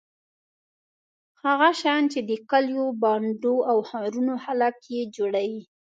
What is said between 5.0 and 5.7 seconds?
جوړوي.